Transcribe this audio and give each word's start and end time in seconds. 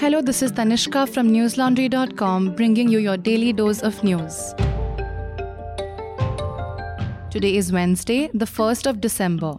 Hello, 0.00 0.22
this 0.22 0.40
is 0.40 0.50
Tanishka 0.50 1.06
from 1.06 1.28
newslaundry.com 1.30 2.54
bringing 2.54 2.88
you 2.88 2.98
your 3.00 3.18
daily 3.18 3.52
dose 3.52 3.82
of 3.82 4.02
news. 4.02 4.54
Today 7.30 7.54
is 7.56 7.70
Wednesday, 7.70 8.30
the 8.32 8.46
1st 8.46 8.86
of 8.86 9.02
December. 9.02 9.58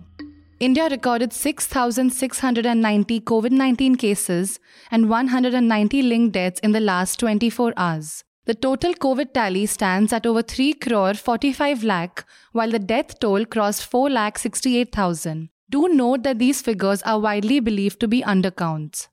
India 0.60 0.88
recorded 0.90 1.32
6,690 1.32 3.22
COVID 3.22 3.52
19 3.52 3.98
cases 3.98 4.60
and 4.90 5.12
190 5.12 6.02
linked 6.02 6.34
deaths 6.34 6.60
in 6.62 6.72
the 6.72 6.80
last 6.80 7.20
24 7.20 7.74
hours. 7.78 8.24
The 8.46 8.56
total 8.56 8.96
COVID 8.96 9.34
tally 9.36 9.68
stands 9.68 10.12
at 10.12 10.26
over 10.26 10.42
3 10.42 10.74
crore 10.74 11.14
45 11.14 11.84
lakh, 11.84 12.26
while 12.52 12.72
the 12.72 12.80
death 12.80 13.20
toll 13.20 13.46
crossed 13.46 13.86
4 13.86 14.10
lakh 14.10 14.40
68,000. 14.40 15.50
Do 15.70 15.88
note 15.90 16.24
that 16.24 16.40
these 16.40 16.64
figures 16.64 17.04
are 17.04 17.20
widely 17.20 17.60
believed 17.60 18.00
to 18.00 18.08
be 18.08 18.24
undercounts. 18.24 19.08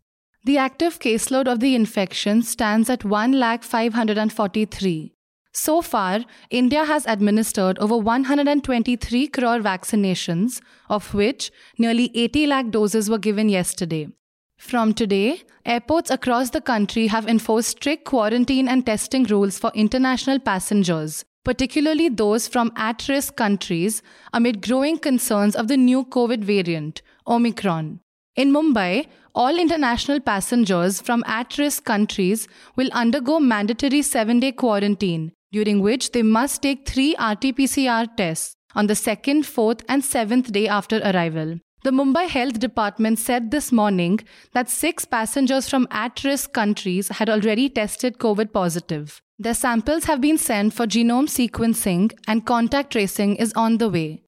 The 0.48 0.56
active 0.56 0.98
caseload 0.98 1.46
of 1.46 1.60
the 1.60 1.74
infection 1.74 2.40
stands 2.40 2.88
at 2.88 3.04
1,543. 3.04 5.12
So 5.52 5.82
far, 5.82 6.24
India 6.48 6.86
has 6.86 7.04
administered 7.04 7.78
over 7.80 7.98
123 7.98 9.28
crore 9.28 9.58
vaccinations, 9.58 10.62
of 10.88 11.12
which 11.12 11.52
nearly 11.76 12.10
80 12.14 12.46
lakh 12.46 12.70
doses 12.70 13.10
were 13.10 13.18
given 13.18 13.50
yesterday. 13.50 14.08
From 14.56 14.94
today, 14.94 15.42
airports 15.66 16.10
across 16.10 16.48
the 16.48 16.62
country 16.62 17.08
have 17.08 17.28
enforced 17.28 17.68
strict 17.68 18.06
quarantine 18.06 18.68
and 18.68 18.86
testing 18.86 19.24
rules 19.24 19.58
for 19.58 19.70
international 19.74 20.38
passengers, 20.38 21.26
particularly 21.44 22.08
those 22.08 22.48
from 22.48 22.72
at 22.74 23.06
risk 23.06 23.36
countries, 23.36 24.00
amid 24.32 24.62
growing 24.62 24.98
concerns 24.98 25.54
of 25.54 25.68
the 25.68 25.76
new 25.76 26.06
COVID 26.06 26.42
variant, 26.42 27.02
Omicron. 27.26 28.00
In 28.34 28.52
Mumbai, 28.52 29.08
all 29.34 29.58
international 29.58 30.20
passengers 30.20 31.00
from 31.00 31.22
at 31.26 31.58
risk 31.58 31.84
countries 31.84 32.48
will 32.76 32.90
undergo 32.92 33.38
mandatory 33.38 34.02
seven 34.02 34.40
day 34.40 34.52
quarantine, 34.52 35.32
during 35.52 35.80
which 35.80 36.12
they 36.12 36.22
must 36.22 36.62
take 36.62 36.88
three 36.88 37.12
RT 37.12 37.56
PCR 37.56 38.08
tests 38.16 38.54
on 38.74 38.86
the 38.86 38.94
second, 38.94 39.46
fourth, 39.46 39.84
and 39.88 40.04
seventh 40.04 40.52
day 40.52 40.68
after 40.68 40.98
arrival. 40.98 41.58
The 41.84 41.90
Mumbai 41.90 42.28
Health 42.28 42.58
Department 42.58 43.18
said 43.20 43.50
this 43.50 43.70
morning 43.70 44.20
that 44.52 44.68
six 44.68 45.04
passengers 45.04 45.68
from 45.68 45.86
at 45.90 46.24
risk 46.24 46.52
countries 46.52 47.08
had 47.08 47.30
already 47.30 47.68
tested 47.68 48.18
COVID 48.18 48.52
positive. 48.52 49.22
Their 49.38 49.54
samples 49.54 50.04
have 50.04 50.20
been 50.20 50.38
sent 50.38 50.74
for 50.74 50.86
genome 50.86 51.28
sequencing 51.28 52.12
and 52.26 52.44
contact 52.44 52.90
tracing 52.90 53.36
is 53.36 53.52
on 53.52 53.78
the 53.78 53.88
way. 53.88 54.22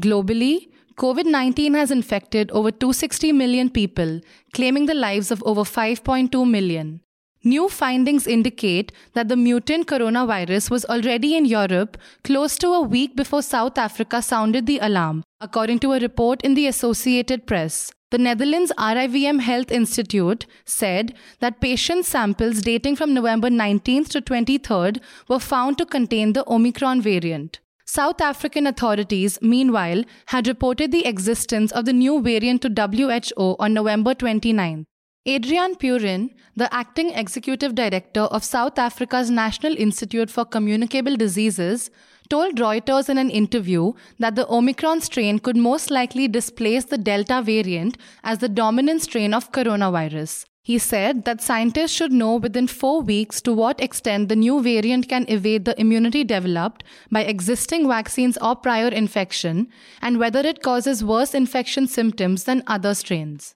Globally, 0.00 0.68
COVID 0.96 1.26
19 1.26 1.74
has 1.74 1.90
infected 1.90 2.50
over 2.52 2.70
260 2.70 3.32
million 3.32 3.68
people, 3.68 4.20
claiming 4.52 4.86
the 4.86 4.94
lives 4.94 5.32
of 5.32 5.42
over 5.44 5.62
5.2 5.62 6.48
million. 6.48 7.00
New 7.42 7.68
findings 7.68 8.28
indicate 8.28 8.92
that 9.12 9.28
the 9.28 9.36
mutant 9.36 9.88
coronavirus 9.88 10.70
was 10.70 10.84
already 10.84 11.36
in 11.36 11.44
Europe 11.44 11.98
close 12.22 12.56
to 12.58 12.68
a 12.68 12.80
week 12.80 13.16
before 13.16 13.42
South 13.42 13.76
Africa 13.76 14.22
sounded 14.22 14.66
the 14.66 14.78
alarm, 14.78 15.24
according 15.40 15.80
to 15.80 15.92
a 15.92 15.98
report 15.98 16.40
in 16.42 16.54
the 16.54 16.68
Associated 16.68 17.44
Press. 17.44 17.90
The 18.12 18.18
Netherlands 18.18 18.72
RIVM 18.78 19.40
Health 19.40 19.72
Institute 19.72 20.46
said 20.64 21.12
that 21.40 21.60
patient 21.60 22.06
samples 22.06 22.62
dating 22.62 22.94
from 22.94 23.12
November 23.12 23.50
19th 23.50 24.10
to 24.10 24.20
23rd 24.20 25.02
were 25.28 25.40
found 25.40 25.76
to 25.78 25.84
contain 25.84 26.34
the 26.34 26.48
Omicron 26.48 27.02
variant. 27.02 27.58
South 27.94 28.20
African 28.20 28.66
authorities, 28.66 29.38
meanwhile, 29.40 30.02
had 30.26 30.48
reported 30.48 30.90
the 30.90 31.06
existence 31.06 31.70
of 31.70 31.84
the 31.84 31.92
new 31.92 32.20
variant 32.20 32.60
to 32.62 32.68
WHO 32.68 33.54
on 33.60 33.72
November 33.72 34.14
29. 34.14 34.84
Adrian 35.26 35.76
Puren, 35.76 36.30
the 36.56 36.74
acting 36.74 37.10
executive 37.10 37.76
director 37.76 38.22
of 38.22 38.42
South 38.42 38.80
Africa's 38.80 39.30
National 39.30 39.76
Institute 39.76 40.28
for 40.28 40.44
Communicable 40.44 41.14
Diseases, 41.14 41.88
told 42.28 42.56
Reuters 42.56 43.08
in 43.08 43.16
an 43.16 43.30
interview 43.30 43.92
that 44.18 44.34
the 44.34 44.48
Omicron 44.52 45.00
strain 45.00 45.38
could 45.38 45.56
most 45.56 45.88
likely 45.88 46.26
displace 46.26 46.86
the 46.86 46.98
Delta 46.98 47.42
variant 47.42 47.96
as 48.24 48.38
the 48.38 48.48
dominant 48.48 49.02
strain 49.02 49.32
of 49.32 49.52
coronavirus. 49.52 50.46
He 50.66 50.78
said 50.78 51.26
that 51.26 51.42
scientists 51.42 51.92
should 51.92 52.10
know 52.10 52.36
within 52.36 52.66
four 52.68 53.02
weeks 53.02 53.42
to 53.42 53.52
what 53.52 53.82
extent 53.82 54.30
the 54.30 54.34
new 54.34 54.62
variant 54.62 55.10
can 55.10 55.26
evade 55.28 55.66
the 55.66 55.78
immunity 55.78 56.24
developed 56.24 56.82
by 57.12 57.20
existing 57.22 57.86
vaccines 57.86 58.38
or 58.38 58.56
prior 58.56 58.88
infection, 58.88 59.68
and 60.00 60.18
whether 60.18 60.40
it 60.40 60.62
causes 60.62 61.04
worse 61.04 61.34
infection 61.34 61.86
symptoms 61.86 62.44
than 62.44 62.62
other 62.66 62.94
strains. 62.94 63.54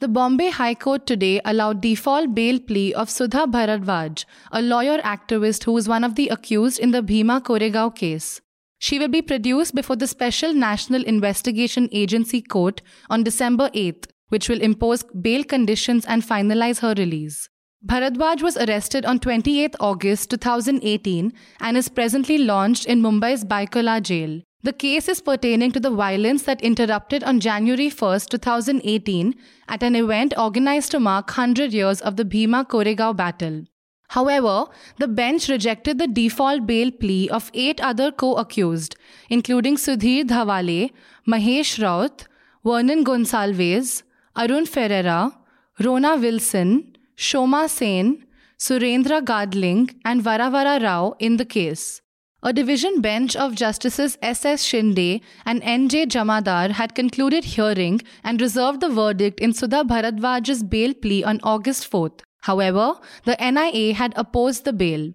The 0.00 0.08
Bombay 0.08 0.50
High 0.50 0.74
Court 0.74 1.06
today 1.06 1.40
allowed 1.42 1.80
default 1.80 2.34
bail 2.34 2.60
plea 2.60 2.92
of 2.92 3.08
Sudha 3.08 3.46
Bharadwaj, 3.46 4.26
a 4.50 4.60
lawyer 4.60 4.98
activist 4.98 5.64
who 5.64 5.74
is 5.78 5.88
one 5.88 6.04
of 6.04 6.16
the 6.16 6.28
accused 6.28 6.80
in 6.80 6.90
the 6.90 7.00
Bhima 7.00 7.40
Koregaon 7.40 7.96
case. 7.96 8.42
She 8.78 8.98
will 8.98 9.08
be 9.08 9.22
produced 9.22 9.74
before 9.74 9.96
the 9.96 10.06
Special 10.06 10.52
National 10.52 11.02
Investigation 11.04 11.88
Agency 11.92 12.42
Court 12.42 12.82
on 13.08 13.22
December 13.22 13.70
8th 13.70 14.04
which 14.32 14.48
will 14.48 14.62
impose 14.68 15.02
bail 15.26 15.44
conditions 15.44 16.06
and 16.06 16.22
finalize 16.22 16.80
her 16.80 16.94
release. 16.98 17.48
Bharadwaj 17.86 18.42
was 18.42 18.56
arrested 18.56 19.04
on 19.04 19.18
28 19.18 19.74
August 19.80 20.30
2018 20.30 21.32
and 21.60 21.76
is 21.76 21.88
presently 21.88 22.38
launched 22.38 22.86
in 22.86 23.02
Mumbai's 23.02 23.44
Byculla 23.44 24.00
jail. 24.00 24.40
The 24.62 24.72
case 24.72 25.08
is 25.08 25.20
pertaining 25.20 25.72
to 25.72 25.80
the 25.80 25.90
violence 25.90 26.44
that 26.44 26.62
interrupted 26.62 27.24
on 27.24 27.40
January 27.40 27.90
1, 27.90 28.20
2018, 28.30 29.34
at 29.68 29.82
an 29.82 29.96
event 29.96 30.32
organized 30.38 30.92
to 30.92 31.00
mark 31.00 31.26
100 31.26 31.72
years 31.72 32.00
of 32.00 32.16
the 32.16 32.24
Bhima 32.24 32.64
Koregaon 32.64 33.16
battle. 33.16 33.64
However, 34.10 34.66
the 34.98 35.08
bench 35.08 35.48
rejected 35.48 35.98
the 35.98 36.06
default 36.06 36.64
bail 36.66 36.92
plea 36.92 37.28
of 37.30 37.50
eight 37.54 37.80
other 37.80 38.12
co 38.12 38.34
accused, 38.36 38.94
including 39.28 39.76
Sudhir 39.76 40.24
Dhawale, 40.24 40.92
Mahesh 41.26 41.82
Raut, 41.82 42.26
Vernon 42.64 43.04
Gonsalves, 43.04 44.04
Arun 44.34 44.64
Ferreira, 44.64 45.30
Rona 45.78 46.16
Wilson, 46.16 46.96
Shoma 47.16 47.68
Sen, 47.68 48.24
Surendra 48.58 49.22
Gadling, 49.22 49.90
and 50.06 50.22
Varavara 50.22 50.82
Rao 50.82 51.14
in 51.18 51.36
the 51.36 51.44
case. 51.44 52.00
A 52.42 52.52
division 52.52 53.02
bench 53.02 53.36
of 53.36 53.54
Justices 53.54 54.16
S.S. 54.22 54.64
Shinde 54.64 55.20
and 55.44 55.62
N.J. 55.62 56.06
Jamadar 56.06 56.70
had 56.70 56.94
concluded 56.94 57.44
hearing 57.44 58.00
and 58.24 58.40
reserved 58.40 58.80
the 58.80 58.88
verdict 58.88 59.38
in 59.38 59.52
Sudha 59.52 59.84
Bharadwaj's 59.84 60.62
bail 60.62 60.94
plea 60.94 61.22
on 61.22 61.38
August 61.42 61.90
4th. 61.90 62.20
However, 62.40 62.94
the 63.24 63.36
NIA 63.38 63.94
had 63.94 64.14
opposed 64.16 64.64
the 64.64 64.72
bail. 64.72 65.12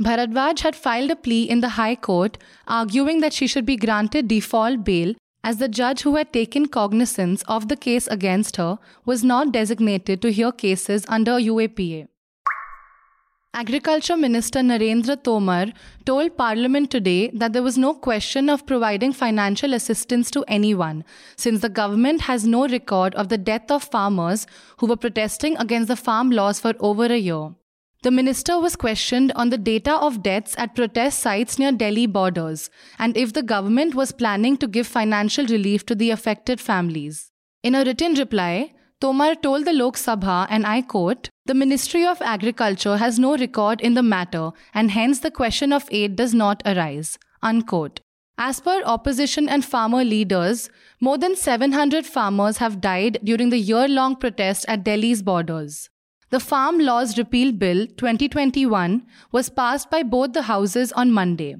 Bharadwaj 0.00 0.60
had 0.60 0.76
filed 0.76 1.10
a 1.10 1.16
plea 1.16 1.42
in 1.42 1.60
the 1.60 1.70
High 1.70 1.96
Court, 1.96 2.38
arguing 2.68 3.20
that 3.20 3.32
she 3.32 3.46
should 3.46 3.66
be 3.66 3.76
granted 3.76 4.28
default 4.28 4.84
bail 4.84 5.14
as 5.42 5.56
the 5.56 5.68
judge 5.68 6.02
who 6.02 6.16
had 6.16 6.32
taken 6.32 6.66
cognizance 6.66 7.42
of 7.48 7.68
the 7.68 7.76
case 7.76 8.06
against 8.06 8.56
her 8.56 8.78
was 9.04 9.24
not 9.24 9.52
designated 9.52 10.20
to 10.22 10.32
hear 10.32 10.52
cases 10.52 11.04
under 11.08 11.32
UAPA. 11.32 12.08
Agriculture 13.52 14.16
Minister 14.16 14.60
Narendra 14.60 15.20
Tomar 15.20 15.72
told 16.06 16.36
Parliament 16.36 16.88
today 16.88 17.30
that 17.34 17.52
there 17.52 17.64
was 17.64 17.76
no 17.76 17.94
question 17.94 18.48
of 18.48 18.64
providing 18.64 19.12
financial 19.12 19.74
assistance 19.74 20.30
to 20.30 20.44
anyone, 20.46 21.04
since 21.36 21.60
the 21.60 21.68
government 21.68 22.20
has 22.20 22.46
no 22.46 22.68
record 22.68 23.12
of 23.16 23.28
the 23.28 23.38
death 23.38 23.68
of 23.72 23.82
farmers 23.82 24.46
who 24.78 24.86
were 24.86 24.96
protesting 24.96 25.56
against 25.56 25.88
the 25.88 25.96
farm 25.96 26.30
laws 26.30 26.60
for 26.60 26.74
over 26.78 27.06
a 27.06 27.16
year. 27.16 27.50
The 28.02 28.10
minister 28.10 28.58
was 28.58 28.76
questioned 28.76 29.30
on 29.36 29.50
the 29.50 29.58
data 29.58 29.94
of 29.94 30.22
deaths 30.22 30.54
at 30.56 30.74
protest 30.74 31.18
sites 31.18 31.58
near 31.58 31.70
Delhi 31.70 32.06
borders 32.06 32.70
and 32.98 33.14
if 33.14 33.34
the 33.34 33.42
government 33.42 33.94
was 33.94 34.10
planning 34.10 34.56
to 34.56 34.66
give 34.66 34.86
financial 34.86 35.44
relief 35.44 35.84
to 35.84 35.94
the 35.94 36.08
affected 36.08 36.62
families. 36.62 37.30
In 37.62 37.74
a 37.74 37.84
written 37.84 38.14
reply, 38.14 38.72
Tomar 39.02 39.34
told 39.34 39.66
the 39.66 39.74
Lok 39.74 39.96
Sabha, 39.96 40.46
and 40.48 40.64
I 40.66 40.80
quote, 40.80 41.28
The 41.44 41.52
Ministry 41.52 42.06
of 42.06 42.22
Agriculture 42.22 42.96
has 42.96 43.18
no 43.18 43.36
record 43.36 43.82
in 43.82 43.92
the 43.92 44.02
matter, 44.02 44.52
and 44.72 44.90
hence 44.90 45.18
the 45.18 45.30
question 45.30 45.70
of 45.70 45.86
aid 45.90 46.16
does 46.16 46.32
not 46.32 46.62
arise. 46.64 47.18
Unquote. 47.42 48.00
As 48.38 48.60
per 48.60 48.82
opposition 48.86 49.46
and 49.46 49.62
farmer 49.62 50.04
leaders, 50.04 50.70
more 51.02 51.18
than 51.18 51.36
700 51.36 52.06
farmers 52.06 52.56
have 52.56 52.80
died 52.80 53.18
during 53.22 53.50
the 53.50 53.58
year 53.58 53.86
long 53.86 54.16
protest 54.16 54.64
at 54.68 54.84
Delhi's 54.84 55.22
borders. 55.22 55.89
The 56.32 56.38
Farm 56.38 56.78
Laws 56.78 57.18
Repeal 57.18 57.50
Bill 57.50 57.88
2021 57.88 59.04
was 59.32 59.48
passed 59.48 59.90
by 59.90 60.04
both 60.04 60.32
the 60.32 60.42
houses 60.42 60.92
on 60.92 61.10
Monday. 61.10 61.56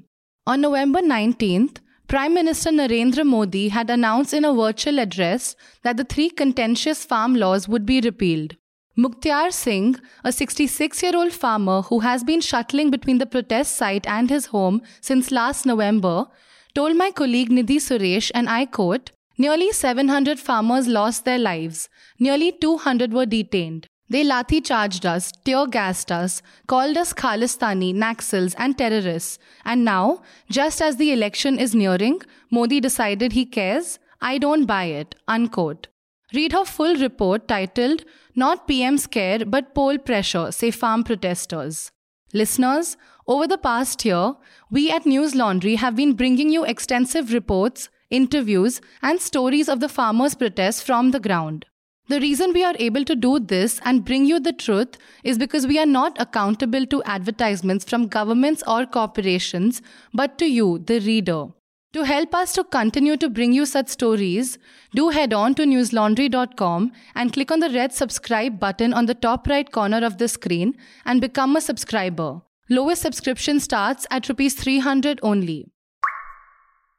On 0.47 0.61
November 0.61 1.01
19th, 1.01 1.79
Prime 2.07 2.33
Minister 2.33 2.69
Narendra 2.69 3.25
Modi 3.25 3.67
had 3.67 3.89
announced 3.89 4.33
in 4.33 4.45
a 4.45 4.53
virtual 4.53 4.99
address 4.99 5.57
that 5.83 5.97
the 5.97 6.05
three 6.05 6.29
contentious 6.29 7.03
farm 7.03 7.35
laws 7.35 7.67
would 7.67 7.85
be 7.85 7.99
repealed. 7.99 8.55
Mukhtyar 8.97 9.51
Singh, 9.51 9.97
a 10.23 10.31
66 10.31 11.03
year 11.03 11.17
old 11.17 11.33
farmer 11.33 11.81
who 11.81 11.99
has 11.99 12.23
been 12.23 12.39
shuttling 12.39 12.89
between 12.89 13.17
the 13.17 13.25
protest 13.25 13.75
site 13.75 14.07
and 14.07 14.29
his 14.29 14.45
home 14.45 14.81
since 15.01 15.31
last 15.31 15.65
November, 15.65 16.27
told 16.73 16.95
my 16.95 17.11
colleague 17.11 17.49
Nidhi 17.49 17.81
Suresh, 17.89 18.31
and 18.33 18.47
I 18.47 18.67
quote, 18.67 19.11
Nearly 19.37 19.73
700 19.73 20.39
farmers 20.39 20.87
lost 20.87 21.25
their 21.25 21.39
lives, 21.39 21.89
nearly 22.19 22.53
200 22.53 23.11
were 23.11 23.25
detained. 23.25 23.87
They 24.11 24.25
lathi 24.25 24.59
charged 24.61 25.05
us, 25.05 25.31
tear 25.45 25.67
gassed 25.67 26.11
us, 26.11 26.41
called 26.67 26.97
us 26.97 27.13
Khalistani, 27.13 27.93
Naxals, 27.95 28.53
and 28.57 28.77
terrorists. 28.77 29.39
And 29.63 29.85
now, 29.85 30.21
just 30.49 30.81
as 30.81 30.97
the 30.97 31.13
election 31.13 31.57
is 31.57 31.73
nearing, 31.73 32.19
Modi 32.51 32.81
decided 32.81 33.31
he 33.31 33.45
cares. 33.45 33.99
I 34.19 34.37
don't 34.37 34.65
buy 34.65 34.83
it. 35.03 35.15
Unquote. 35.29 35.87
Read 36.33 36.51
her 36.51 36.65
full 36.65 36.97
report 36.97 37.47
titled 37.47 38.03
Not 38.35 38.67
PM's 38.67 39.07
Care 39.07 39.45
but 39.45 39.73
Poll 39.73 39.97
Pressure, 39.97 40.51
say 40.51 40.71
farm 40.71 41.05
protesters. 41.05 41.93
Listeners, 42.33 42.97
over 43.27 43.47
the 43.47 43.57
past 43.57 44.03
year, 44.03 44.33
we 44.69 44.91
at 44.91 45.05
News 45.05 45.35
Laundry 45.35 45.75
have 45.75 45.95
been 45.95 46.15
bringing 46.15 46.49
you 46.49 46.65
extensive 46.65 47.31
reports, 47.31 47.87
interviews, 48.09 48.81
and 49.01 49.21
stories 49.21 49.69
of 49.69 49.79
the 49.79 49.87
farmers' 49.87 50.35
protests 50.35 50.81
from 50.81 51.11
the 51.11 51.19
ground. 51.21 51.65
The 52.07 52.19
reason 52.19 52.51
we 52.53 52.63
are 52.63 52.75
able 52.77 53.05
to 53.05 53.15
do 53.15 53.39
this 53.39 53.79
and 53.85 54.03
bring 54.03 54.25
you 54.25 54.39
the 54.39 54.51
truth 54.51 54.97
is 55.23 55.37
because 55.37 55.65
we 55.65 55.79
are 55.79 55.85
not 55.85 56.19
accountable 56.19 56.85
to 56.87 57.03
advertisements 57.03 57.85
from 57.85 58.07
governments 58.07 58.63
or 58.67 58.85
corporations, 58.85 59.81
but 60.13 60.37
to 60.39 60.45
you, 60.45 60.79
the 60.79 60.99
reader. 60.99 61.45
To 61.93 62.03
help 62.03 62.33
us 62.33 62.53
to 62.53 62.63
continue 62.63 63.17
to 63.17 63.29
bring 63.29 63.51
you 63.51 63.65
such 63.65 63.89
stories, 63.89 64.57
do 64.95 65.09
head 65.09 65.33
on 65.33 65.55
to 65.55 65.63
newslaundry.com 65.63 66.91
and 67.15 67.33
click 67.33 67.51
on 67.51 67.59
the 67.59 67.69
red 67.69 67.93
subscribe 67.93 68.59
button 68.59 68.93
on 68.93 69.07
the 69.07 69.13
top 69.13 69.47
right 69.47 69.69
corner 69.69 70.05
of 70.05 70.17
the 70.17 70.29
screen 70.29 70.77
and 71.05 71.19
become 71.19 71.55
a 71.55 71.61
subscriber. 71.61 72.41
Lowest 72.69 73.01
subscription 73.01 73.59
starts 73.59 74.07
at 74.09 74.29
rupees 74.29 74.53
300 74.53 75.19
only. 75.21 75.67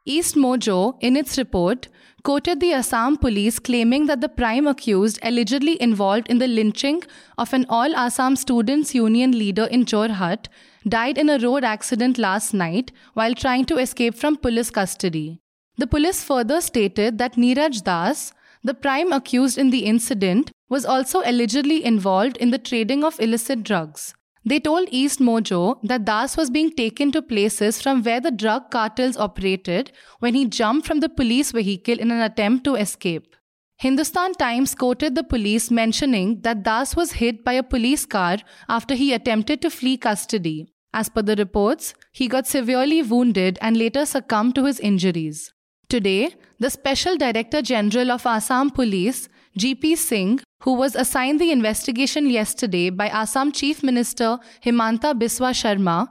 East 0.04 0.34
Mojo, 0.34 0.96
in 1.00 1.16
its 1.16 1.38
report, 1.38 1.86
quoted 2.24 2.58
the 2.58 2.72
Assam 2.72 3.16
police 3.16 3.60
claiming 3.60 4.06
that 4.06 4.20
the 4.20 4.28
prime 4.28 4.66
accused 4.66 5.20
allegedly 5.22 5.80
involved 5.80 6.28
in 6.28 6.38
the 6.38 6.48
lynching 6.48 7.04
of 7.38 7.52
an 7.52 7.64
all 7.68 7.94
Assam 7.94 8.34
Students 8.34 8.96
Union 8.96 9.30
leader 9.30 9.66
in 9.66 9.84
Jorhat 9.84 10.46
died 10.88 11.18
in 11.18 11.28
a 11.28 11.38
road 11.38 11.62
accident 11.62 12.18
last 12.18 12.52
night 12.52 12.90
while 13.14 13.32
trying 13.32 13.64
to 13.66 13.78
escape 13.78 14.16
from 14.16 14.36
police 14.36 14.70
custody. 14.70 15.38
The 15.76 15.86
police 15.86 16.24
further 16.24 16.60
stated 16.60 17.18
that 17.18 17.36
Neeraj 17.36 17.84
Das, 17.84 18.32
the 18.64 18.74
prime 18.74 19.12
accused 19.12 19.56
in 19.56 19.70
the 19.70 19.84
incident, 19.84 20.50
was 20.68 20.84
also 20.84 21.22
allegedly 21.24 21.84
involved 21.84 22.36
in 22.38 22.50
the 22.50 22.58
trading 22.58 23.04
of 23.04 23.20
illicit 23.20 23.62
drugs. 23.62 24.14
They 24.44 24.58
told 24.58 24.88
East 24.90 25.20
Mojo 25.20 25.78
that 25.84 26.04
Das 26.04 26.36
was 26.36 26.50
being 26.50 26.72
taken 26.72 27.12
to 27.12 27.22
places 27.22 27.80
from 27.80 28.02
where 28.02 28.20
the 28.20 28.32
drug 28.32 28.70
cartels 28.70 29.16
operated 29.16 29.92
when 30.18 30.34
he 30.34 30.46
jumped 30.46 30.86
from 30.86 31.00
the 31.00 31.08
police 31.08 31.52
vehicle 31.52 31.98
in 31.98 32.10
an 32.10 32.20
attempt 32.20 32.64
to 32.64 32.74
escape. 32.74 33.36
Hindustan 33.76 34.34
Times 34.34 34.74
quoted 34.74 35.14
the 35.14 35.24
police 35.24 35.70
mentioning 35.70 36.40
that 36.42 36.62
Das 36.62 36.94
was 36.96 37.12
hit 37.12 37.44
by 37.44 37.52
a 37.54 37.62
police 37.62 38.04
car 38.04 38.38
after 38.68 38.94
he 38.94 39.12
attempted 39.12 39.62
to 39.62 39.70
flee 39.70 39.96
custody. 39.96 40.72
As 40.92 41.08
per 41.08 41.22
the 41.22 41.36
reports, 41.36 41.94
he 42.12 42.28
got 42.28 42.46
severely 42.46 43.02
wounded 43.02 43.58
and 43.60 43.76
later 43.76 44.04
succumbed 44.04 44.54
to 44.56 44.64
his 44.64 44.78
injuries. 44.78 45.52
Today, 45.88 46.34
the 46.58 46.70
Special 46.70 47.16
Director 47.16 47.62
General 47.62 48.12
of 48.12 48.26
Assam 48.26 48.70
Police, 48.70 49.28
GP 49.58 49.98
Singh, 49.98 50.40
who 50.62 50.72
was 50.72 50.94
assigned 50.94 51.40
the 51.40 51.50
investigation 51.50 52.28
yesterday 52.30 52.88
by 52.88 53.08
Assam 53.08 53.52
Chief 53.52 53.82
Minister 53.82 54.38
Himanta 54.64 55.12
Biswa 55.12 55.54
Sarma, 55.54 56.08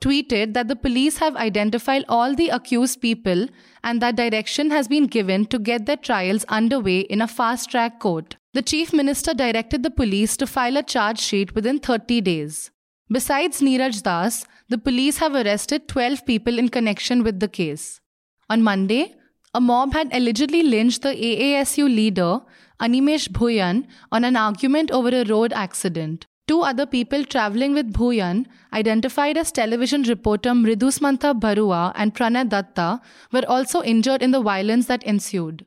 tweeted 0.00 0.54
that 0.54 0.68
the 0.68 0.76
police 0.76 1.18
have 1.18 1.34
identified 1.34 2.04
all 2.08 2.34
the 2.34 2.50
accused 2.50 3.00
people 3.00 3.46
and 3.82 4.00
that 4.00 4.16
direction 4.16 4.70
has 4.70 4.86
been 4.86 5.06
given 5.06 5.46
to 5.46 5.58
get 5.58 5.86
their 5.86 5.96
trials 5.96 6.44
underway 6.44 7.00
in 7.00 7.20
a 7.20 7.26
fast 7.26 7.70
track 7.70 7.98
court. 7.98 8.36
The 8.52 8.62
Chief 8.62 8.92
Minister 8.92 9.34
directed 9.34 9.82
the 9.82 9.90
police 9.90 10.36
to 10.36 10.46
file 10.46 10.76
a 10.76 10.82
charge 10.82 11.18
sheet 11.18 11.54
within 11.54 11.80
30 11.80 12.20
days. 12.20 12.70
Besides 13.10 13.60
Neeraj 13.60 14.02
Das, 14.02 14.46
the 14.68 14.78
police 14.78 15.18
have 15.18 15.34
arrested 15.34 15.88
12 15.88 16.24
people 16.24 16.58
in 16.58 16.68
connection 16.68 17.22
with 17.24 17.40
the 17.40 17.48
case. 17.48 18.00
On 18.48 18.62
Monday, 18.62 19.16
a 19.54 19.60
mob 19.60 19.92
had 19.92 20.12
allegedly 20.12 20.62
lynched 20.62 21.02
the 21.02 21.14
AASU 21.14 21.84
leader, 21.84 22.40
Animesh 22.80 23.28
Bhuyan, 23.28 23.86
on 24.10 24.24
an 24.24 24.36
argument 24.36 24.90
over 24.90 25.10
a 25.10 25.24
road 25.24 25.52
accident. 25.52 26.26
Two 26.48 26.60
other 26.60 26.84
people 26.84 27.24
traveling 27.24 27.72
with 27.72 27.92
Bhuyan, 27.92 28.46
identified 28.72 29.38
as 29.38 29.52
television 29.52 30.02
reporter 30.02 30.50
Mridusmantha 30.50 31.38
Barua 31.38 31.92
and 31.94 32.14
Pranay 32.14 32.48
Datta, 32.48 33.00
were 33.32 33.44
also 33.48 33.82
injured 33.82 34.22
in 34.22 34.32
the 34.32 34.42
violence 34.42 34.86
that 34.86 35.04
ensued. 35.04 35.64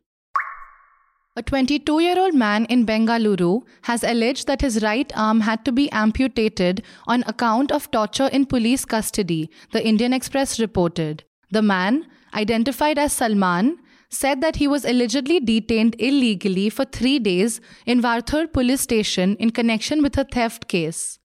A 1.37 1.41
22 1.41 1.99
year 1.99 2.19
old 2.19 2.33
man 2.33 2.65
in 2.65 2.85
Bengaluru 2.85 3.61
has 3.83 4.03
alleged 4.03 4.47
that 4.47 4.61
his 4.61 4.83
right 4.83 5.11
arm 5.15 5.41
had 5.41 5.63
to 5.65 5.71
be 5.71 5.89
amputated 5.91 6.83
on 7.07 7.23
account 7.25 7.71
of 7.71 7.89
torture 7.89 8.27
in 8.27 8.45
police 8.45 8.85
custody, 8.85 9.49
the 9.71 9.85
Indian 9.85 10.13
Express 10.13 10.59
reported. 10.59 11.23
The 11.51 11.61
man, 11.61 12.05
identified 12.33 12.97
as 12.97 13.13
Salman, 13.13 13.77
said 14.09 14.41
that 14.41 14.55
he 14.55 14.67
was 14.67 14.85
allegedly 14.85 15.39
detained 15.39 15.95
illegally 15.99 16.69
for 16.69 16.85
three 16.85 17.19
days 17.19 17.59
in 17.85 18.01
Varthur 18.01 18.51
police 18.51 18.81
station 18.81 19.35
in 19.35 19.49
connection 19.49 20.01
with 20.01 20.17
a 20.17 20.23
theft 20.23 20.67
case. 20.67 21.19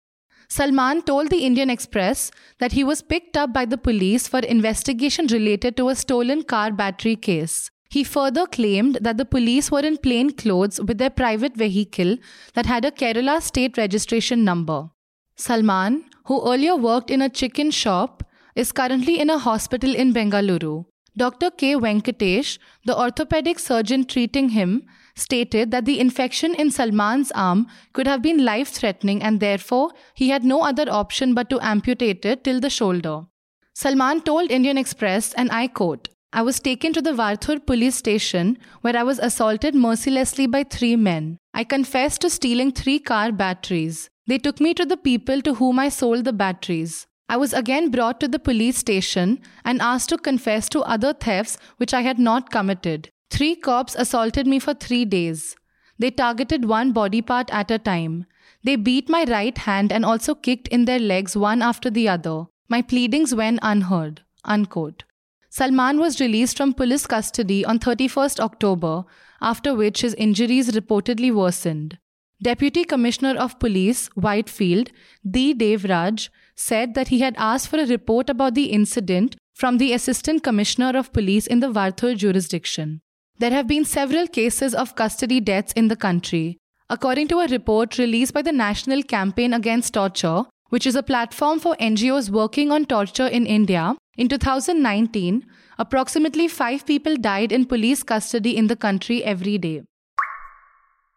Salman 0.48 1.00
told 1.02 1.30
the 1.30 1.44
Indian 1.46 1.70
Express 1.70 2.30
that 2.58 2.72
he 2.72 2.84
was 2.84 3.00
picked 3.00 3.36
up 3.36 3.52
by 3.52 3.64
the 3.64 3.78
police 3.78 4.28
for 4.28 4.40
investigation 4.40 5.26
related 5.28 5.76
to 5.76 5.88
a 5.88 5.94
stolen 5.94 6.42
car 6.42 6.70
battery 6.70 7.16
case. 7.16 7.70
He 7.88 8.04
further 8.04 8.46
claimed 8.46 8.98
that 9.00 9.16
the 9.16 9.24
police 9.24 9.70
were 9.70 9.80
in 9.80 9.96
plain 9.96 10.30
clothes 10.30 10.80
with 10.80 10.98
their 10.98 11.10
private 11.10 11.54
vehicle 11.54 12.16
that 12.54 12.66
had 12.66 12.84
a 12.84 12.90
Kerala 12.90 13.40
state 13.40 13.78
registration 13.78 14.44
number. 14.44 14.90
Salman, 15.36 16.04
who 16.26 16.46
earlier 16.46 16.76
worked 16.76 17.10
in 17.10 17.22
a 17.22 17.28
chicken 17.28 17.70
shop, 17.70 18.22
is 18.54 18.72
currently 18.72 19.18
in 19.18 19.30
a 19.30 19.38
hospital 19.38 19.94
in 19.94 20.12
Bengaluru. 20.12 20.84
Dr. 21.16 21.50
K. 21.50 21.74
Venkatesh, 21.74 22.58
the 22.84 22.98
orthopedic 22.98 23.58
surgeon 23.58 24.04
treating 24.04 24.50
him, 24.50 24.84
stated 25.14 25.70
that 25.70 25.84
the 25.84 26.00
infection 26.00 26.54
in 26.54 26.70
Salman's 26.70 27.30
arm 27.32 27.66
could 27.92 28.06
have 28.06 28.22
been 28.22 28.44
life 28.44 28.68
threatening 28.68 29.22
and 29.22 29.40
therefore 29.40 29.90
he 30.14 30.30
had 30.30 30.42
no 30.42 30.62
other 30.62 30.86
option 30.88 31.34
but 31.34 31.50
to 31.50 31.60
amputate 31.60 32.24
it 32.24 32.44
till 32.44 32.60
the 32.60 32.70
shoulder. 32.70 33.26
Salman 33.74 34.22
told 34.22 34.50
Indian 34.50 34.78
Express, 34.78 35.32
and 35.34 35.50
I 35.50 35.66
quote, 35.66 36.08
I 36.32 36.40
was 36.40 36.60
taken 36.60 36.94
to 36.94 37.02
the 37.02 37.12
Varthur 37.12 37.64
police 37.64 37.96
station 37.96 38.56
where 38.80 38.96
I 38.96 39.02
was 39.02 39.18
assaulted 39.18 39.74
mercilessly 39.74 40.46
by 40.46 40.64
three 40.64 40.96
men. 40.96 41.36
I 41.52 41.64
confessed 41.64 42.22
to 42.22 42.30
stealing 42.30 42.72
three 42.72 42.98
car 42.98 43.32
batteries. 43.32 44.08
They 44.26 44.38
took 44.38 44.60
me 44.60 44.72
to 44.74 44.86
the 44.86 44.96
people 44.96 45.42
to 45.42 45.54
whom 45.54 45.78
I 45.78 45.90
sold 45.90 46.24
the 46.24 46.32
batteries. 46.32 47.06
I 47.28 47.36
was 47.36 47.52
again 47.52 47.90
brought 47.90 48.20
to 48.20 48.28
the 48.28 48.38
police 48.38 48.78
station 48.78 49.40
and 49.64 49.80
asked 49.80 50.10
to 50.10 50.18
confess 50.18 50.68
to 50.70 50.80
other 50.80 51.12
thefts 51.12 51.56
which 51.78 51.94
I 51.94 52.02
had 52.02 52.18
not 52.18 52.50
committed. 52.50 53.10
Three 53.30 53.54
cops 53.56 53.94
assaulted 53.94 54.46
me 54.46 54.58
for 54.58 54.74
three 54.74 55.04
days. 55.04 55.56
They 55.98 56.10
targeted 56.10 56.66
one 56.66 56.92
body 56.92 57.22
part 57.22 57.50
at 57.50 57.70
a 57.70 57.78
time. 57.78 58.26
They 58.64 58.76
beat 58.76 59.08
my 59.08 59.24
right 59.24 59.56
hand 59.56 59.92
and 59.92 60.04
also 60.04 60.34
kicked 60.34 60.68
in 60.68 60.84
their 60.84 60.98
legs 60.98 61.36
one 61.36 61.62
after 61.62 61.90
the 61.90 62.08
other. 62.08 62.44
My 62.68 62.82
pleadings 62.82 63.34
went 63.34 63.60
unheard. 63.62 64.22
Unquote. 64.44 65.04
Salman 65.48 65.98
was 65.98 66.20
released 66.20 66.56
from 66.56 66.72
police 66.72 67.06
custody 67.06 67.64
on 67.64 67.78
31st 67.78 68.40
October, 68.40 69.04
after 69.40 69.74
which 69.74 70.00
his 70.00 70.14
injuries 70.14 70.70
reportedly 70.70 71.34
worsened. 71.34 71.98
Deputy 72.42 72.84
Commissioner 72.84 73.38
of 73.38 73.58
Police, 73.58 74.08
Whitefield, 74.14 74.90
D. 75.30 75.54
Devraj, 75.54 76.28
said 76.64 76.94
that 76.94 77.08
he 77.08 77.20
had 77.20 77.34
asked 77.36 77.68
for 77.68 77.80
a 77.80 77.86
report 77.86 78.30
about 78.30 78.54
the 78.54 78.66
incident 78.66 79.36
from 79.54 79.78
the 79.78 79.92
Assistant 79.92 80.42
Commissioner 80.42 80.96
of 80.98 81.12
Police 81.12 81.46
in 81.46 81.60
the 81.60 81.68
Varthur 81.68 82.16
jurisdiction. 82.16 83.00
There 83.38 83.50
have 83.50 83.66
been 83.66 83.84
several 83.84 84.26
cases 84.26 84.74
of 84.74 84.94
custody 84.94 85.40
deaths 85.40 85.72
in 85.72 85.88
the 85.88 85.96
country. 85.96 86.58
According 86.88 87.28
to 87.28 87.40
a 87.40 87.48
report 87.48 87.98
released 87.98 88.34
by 88.34 88.42
the 88.42 88.52
National 88.52 89.02
Campaign 89.02 89.54
Against 89.54 89.94
Torture, 89.94 90.44
which 90.68 90.86
is 90.86 90.94
a 90.94 91.02
platform 91.02 91.58
for 91.58 91.74
NGOs 91.76 92.30
working 92.30 92.70
on 92.70 92.84
torture 92.84 93.26
in 93.26 93.46
India, 93.46 93.96
in 94.16 94.28
2019, 94.28 95.46
approximately 95.78 96.48
5 96.48 96.86
people 96.86 97.16
died 97.16 97.50
in 97.50 97.64
police 97.66 98.02
custody 98.02 98.56
in 98.56 98.66
the 98.66 98.76
country 98.76 99.24
every 99.24 99.58
day. 99.58 99.82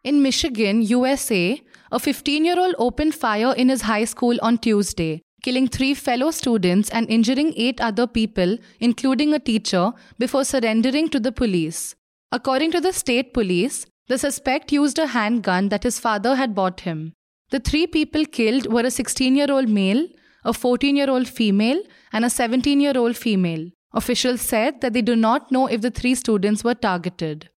In 0.02 0.22
Michigan, 0.22 0.82
USA, 0.82 1.60
a 1.92 1.98
15 1.98 2.44
year 2.44 2.58
old 2.58 2.74
opened 2.78 3.14
fire 3.14 3.52
in 3.54 3.68
his 3.68 3.82
high 3.82 4.04
school 4.04 4.38
on 4.40 4.58
Tuesday, 4.58 5.22
killing 5.46 5.68
three 5.68 5.94
fellow 5.94 6.30
students 6.36 6.88
and 6.90 7.08
injuring 7.16 7.52
eight 7.56 7.80
other 7.80 8.06
people, 8.06 8.56
including 8.80 9.32
a 9.32 9.38
teacher, 9.38 9.92
before 10.18 10.44
surrendering 10.44 11.08
to 11.08 11.20
the 11.20 11.30
police. 11.30 11.94
According 12.32 12.72
to 12.72 12.80
the 12.80 12.92
state 12.92 13.32
police, 13.32 13.86
the 14.08 14.18
suspect 14.18 14.72
used 14.72 14.98
a 14.98 15.06
handgun 15.06 15.68
that 15.68 15.84
his 15.84 16.00
father 16.00 16.34
had 16.34 16.56
bought 16.56 16.80
him. 16.80 17.12
The 17.50 17.60
three 17.60 17.86
people 17.86 18.24
killed 18.24 18.72
were 18.72 18.86
a 18.86 18.90
16 18.90 19.36
year 19.36 19.50
old 19.50 19.68
male, 19.68 20.06
a 20.44 20.52
14 20.52 20.96
year 20.96 21.08
old 21.08 21.28
female, 21.28 21.80
and 22.12 22.24
a 22.24 22.30
17 22.30 22.80
year 22.80 22.96
old 22.96 23.16
female. 23.16 23.68
Officials 23.92 24.40
said 24.40 24.80
that 24.80 24.94
they 24.94 25.02
do 25.02 25.14
not 25.14 25.52
know 25.52 25.66
if 25.68 25.80
the 25.80 25.92
three 25.92 26.16
students 26.16 26.64
were 26.64 26.74
targeted. 26.74 27.48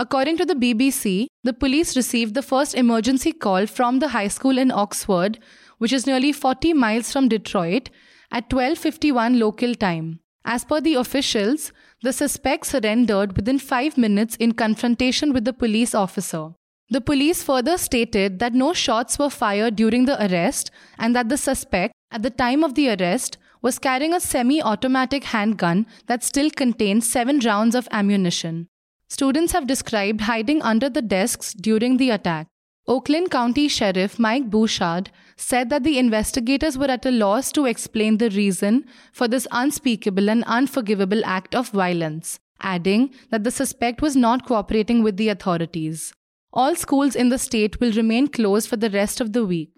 According 0.00 0.36
to 0.36 0.46
the 0.46 0.54
BBC, 0.54 1.26
the 1.42 1.52
police 1.52 1.96
received 1.96 2.34
the 2.34 2.42
first 2.42 2.76
emergency 2.76 3.32
call 3.32 3.66
from 3.66 3.98
the 3.98 4.08
high 4.08 4.28
school 4.28 4.56
in 4.56 4.70
Oxford, 4.70 5.40
which 5.78 5.92
is 5.92 6.06
nearly 6.06 6.30
40 6.30 6.72
miles 6.72 7.10
from 7.12 7.28
Detroit, 7.28 7.90
at 8.30 8.48
12:51 8.48 9.40
local 9.40 9.74
time. 9.74 10.20
As 10.44 10.64
per 10.64 10.80
the 10.80 10.94
officials, 10.94 11.72
the 12.02 12.12
suspect 12.12 12.66
surrendered 12.66 13.34
within 13.36 13.58
5 13.58 13.98
minutes 13.98 14.36
in 14.36 14.52
confrontation 14.52 15.32
with 15.32 15.44
the 15.44 15.52
police 15.64 15.96
officer. 15.96 16.44
The 16.90 17.00
police 17.00 17.42
further 17.42 17.76
stated 17.76 18.38
that 18.38 18.54
no 18.54 18.72
shots 18.72 19.18
were 19.18 19.34
fired 19.40 19.74
during 19.74 20.04
the 20.04 20.18
arrest 20.26 20.70
and 20.96 21.14
that 21.16 21.28
the 21.28 21.42
suspect, 21.48 21.92
at 22.12 22.22
the 22.22 22.36
time 22.46 22.62
of 22.62 22.76
the 22.76 22.88
arrest, 22.90 23.36
was 23.60 23.80
carrying 23.80 24.14
a 24.14 24.20
semi 24.20 24.62
automatic 24.62 25.24
handgun 25.36 25.86
that 26.06 26.22
still 26.32 26.50
contained 26.50 27.02
seven 27.02 27.40
rounds 27.40 27.74
of 27.74 27.88
ammunition. 27.90 28.68
Students 29.08 29.52
have 29.52 29.66
described 29.66 30.22
hiding 30.22 30.60
under 30.60 30.90
the 30.90 31.00
desks 31.00 31.54
during 31.54 31.96
the 31.96 32.10
attack. 32.10 32.46
Oakland 32.86 33.30
County 33.30 33.68
Sheriff 33.68 34.18
Mike 34.18 34.50
Bouchard 34.50 35.10
said 35.36 35.70
that 35.70 35.82
the 35.82 35.98
investigators 35.98 36.76
were 36.76 36.90
at 36.90 37.06
a 37.06 37.10
loss 37.10 37.50
to 37.52 37.66
explain 37.66 38.18
the 38.18 38.30
reason 38.30 38.84
for 39.12 39.28
this 39.28 39.46
unspeakable 39.50 40.30
and 40.30 40.44
unforgivable 40.44 41.22
act 41.24 41.54
of 41.54 41.70
violence, 41.70 42.38
adding 42.60 43.10
that 43.30 43.44
the 43.44 43.50
suspect 43.50 44.02
was 44.02 44.16
not 44.16 44.46
cooperating 44.46 45.02
with 45.02 45.16
the 45.16 45.28
authorities. 45.28 46.12
All 46.52 46.74
schools 46.74 47.14
in 47.14 47.28
the 47.28 47.38
state 47.38 47.80
will 47.80 47.92
remain 47.92 48.28
closed 48.28 48.68
for 48.68 48.76
the 48.76 48.90
rest 48.90 49.20
of 49.20 49.32
the 49.32 49.44
week. 49.44 49.70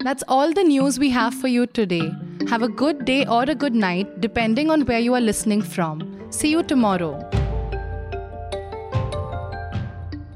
That's 0.00 0.24
all 0.28 0.52
the 0.52 0.64
news 0.64 0.98
we 0.98 1.10
have 1.10 1.34
for 1.34 1.48
you 1.48 1.66
today. 1.66 2.12
Have 2.48 2.62
a 2.62 2.68
good 2.68 3.04
day 3.04 3.26
or 3.26 3.42
a 3.42 3.54
good 3.54 3.74
night, 3.74 4.20
depending 4.20 4.70
on 4.70 4.86
where 4.86 5.00
you 5.00 5.14
are 5.14 5.20
listening 5.20 5.62
from. 5.62 6.26
See 6.30 6.50
you 6.50 6.62
tomorrow. 6.62 7.49